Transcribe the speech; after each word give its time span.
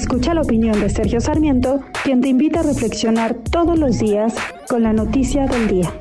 Escucha 0.00 0.32
la 0.32 0.40
opinión 0.40 0.80
de 0.80 0.88
Sergio 0.88 1.20
Sarmiento, 1.20 1.84
quien 2.02 2.22
te 2.22 2.28
invita 2.28 2.60
a 2.60 2.62
reflexionar 2.62 3.34
todos 3.34 3.78
los 3.78 3.98
días 3.98 4.32
con 4.66 4.82
la 4.82 4.94
noticia 4.94 5.46
del 5.46 5.68
día. 5.68 5.92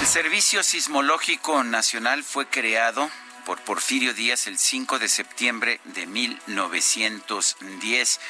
El 0.00 0.06
Servicio 0.06 0.62
Sismológico 0.62 1.62
Nacional 1.62 2.22
fue 2.22 2.46
creado 2.46 3.10
por 3.44 3.60
Porfirio 3.60 4.14
Díaz 4.14 4.46
el 4.46 4.58
5 4.58 4.98
de 4.98 5.08
septiembre 5.08 5.80
de 5.84 6.06
1910. 6.06 8.20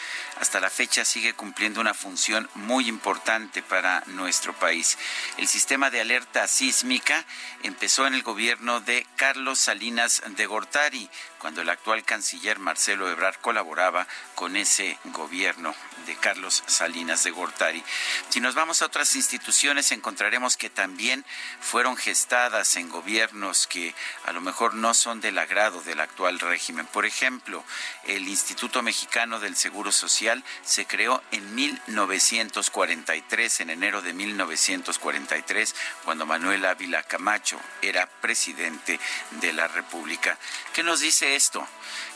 Hasta 0.40 0.60
la 0.60 0.70
fecha 0.70 1.04
sigue 1.04 1.34
cumpliendo 1.34 1.80
una 1.80 1.92
función 1.92 2.48
muy 2.54 2.88
importante 2.88 3.62
para 3.62 4.02
nuestro 4.06 4.54
país. 4.54 4.96
El 5.36 5.48
sistema 5.48 5.90
de 5.90 6.00
alerta 6.00 6.46
sísmica 6.48 7.26
empezó 7.62 8.06
en 8.06 8.14
el 8.14 8.22
gobierno 8.22 8.80
de 8.80 9.06
Carlos 9.16 9.58
Salinas 9.58 10.22
de 10.26 10.46
Gortari, 10.46 11.10
cuando 11.38 11.62
el 11.62 11.68
actual 11.68 12.04
canciller 12.04 12.58
Marcelo 12.58 13.10
Ebrard 13.10 13.36
colaboraba 13.40 14.06
con 14.34 14.56
ese 14.56 14.98
gobierno 15.04 15.74
de 16.06 16.16
Carlos 16.16 16.62
Salinas 16.66 17.22
de 17.24 17.30
Gortari. 17.30 17.82
Si 18.30 18.40
nos 18.40 18.54
vamos 18.54 18.80
a 18.80 18.86
otras 18.86 19.14
instituciones 19.16 19.92
encontraremos 19.92 20.56
que 20.56 20.70
también 20.70 21.24
fueron 21.60 21.96
gestadas 21.96 22.76
en 22.76 22.88
gobiernos 22.88 23.66
que 23.66 23.94
a 24.24 24.32
lo 24.32 24.40
mejor 24.40 24.74
no 24.74 24.94
son 25.00 25.22
del 25.22 25.38
agrado 25.38 25.80
del 25.80 26.00
actual 26.00 26.38
régimen. 26.38 26.86
Por 26.86 27.06
ejemplo, 27.06 27.64
el 28.04 28.28
Instituto 28.28 28.82
Mexicano 28.82 29.40
del 29.40 29.56
Seguro 29.56 29.92
Social 29.92 30.44
se 30.62 30.86
creó 30.86 31.22
en 31.30 31.54
1943, 31.54 33.60
en 33.60 33.70
enero 33.70 34.02
de 34.02 34.12
1943, 34.12 35.74
cuando 36.04 36.26
Manuel 36.26 36.66
Ávila 36.66 37.02
Camacho 37.02 37.58
era 37.80 38.06
presidente 38.20 39.00
de 39.40 39.52
la 39.54 39.68
República. 39.68 40.38
¿Qué 40.74 40.82
nos 40.82 41.00
dice 41.00 41.34
esto? 41.34 41.66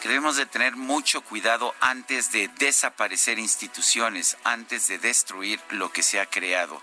Que 0.03 0.09
debemos 0.09 0.37
de 0.37 0.45
tener 0.45 0.77
mucho 0.77 1.23
cuidado 1.23 1.75
antes 1.81 2.33
de 2.33 2.49
desaparecer 2.59 3.39
instituciones, 3.39 4.37
antes 4.45 4.89
de 4.89 4.99
destruir 4.99 5.59
lo 5.71 5.91
que 5.91 6.03
se 6.03 6.21
ha 6.21 6.27
creado. 6.27 6.83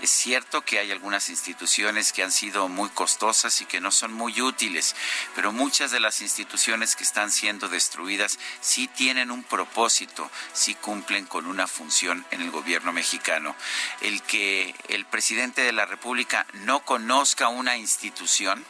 Es 0.00 0.10
cierto 0.10 0.62
que 0.62 0.78
hay 0.78 0.90
algunas 0.90 1.28
instituciones 1.28 2.12
que 2.12 2.22
han 2.22 2.32
sido 2.32 2.68
muy 2.68 2.88
costosas 2.88 3.60
y 3.60 3.66
que 3.66 3.80
no 3.80 3.90
son 3.90 4.12
muy 4.12 4.40
útiles, 4.40 4.96
pero 5.34 5.41
muchas 5.50 5.90
de 5.90 5.98
las 5.98 6.20
instituciones 6.20 6.94
que 6.94 7.02
están 7.02 7.32
siendo 7.32 7.68
destruidas 7.68 8.38
sí 8.60 8.86
tienen 8.86 9.30
un 9.30 9.42
propósito, 9.42 10.30
sí 10.52 10.74
cumplen 10.74 11.26
con 11.26 11.46
una 11.46 11.66
función 11.66 12.24
en 12.30 12.42
el 12.42 12.50
gobierno 12.50 12.92
mexicano. 12.92 13.56
El 14.02 14.22
que 14.22 14.74
el 14.88 15.06
presidente 15.06 15.62
de 15.62 15.72
la 15.72 15.86
República 15.86 16.46
no 16.52 16.84
conozca 16.84 17.48
una 17.48 17.76
institución, 17.76 18.64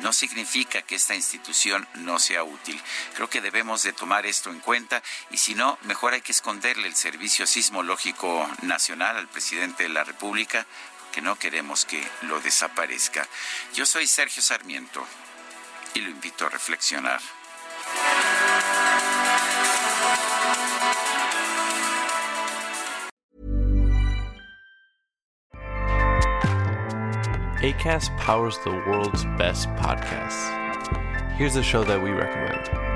no 0.00 0.12
significa 0.12 0.82
que 0.82 0.94
esta 0.94 1.14
institución 1.14 1.88
no 1.94 2.18
sea 2.18 2.44
útil. 2.44 2.80
Creo 3.14 3.30
que 3.30 3.40
debemos 3.40 3.82
de 3.82 3.92
tomar 3.92 4.26
esto 4.26 4.50
en 4.50 4.60
cuenta 4.60 5.02
y 5.30 5.38
si 5.38 5.54
no, 5.54 5.78
mejor 5.82 6.12
hay 6.12 6.20
que 6.20 6.32
esconderle 6.32 6.86
el 6.86 6.94
Servicio 6.94 7.46
Sismológico 7.46 8.48
Nacional 8.62 9.16
al 9.16 9.28
presidente 9.28 9.84
de 9.84 9.88
la 9.88 10.04
República, 10.04 10.66
que 11.12 11.22
no 11.22 11.38
queremos 11.38 11.86
que 11.86 12.06
lo 12.22 12.40
desaparezca. 12.40 13.26
Yo 13.74 13.86
soy 13.86 14.06
Sergio 14.06 14.42
Sarmiento 14.42 15.06
y 15.96 16.00
lo 16.02 16.10
invito 16.10 16.44
a 16.44 16.50
reflexionar. 16.50 17.20
ACAST 27.62 28.14
powers 28.18 28.58
the 28.64 28.70
world's 28.70 29.24
best 29.38 29.68
podcasts. 29.70 30.52
Here's 31.36 31.56
a 31.56 31.62
show 31.62 31.82
that 31.84 32.02
we 32.02 32.10
recommend. 32.10 32.95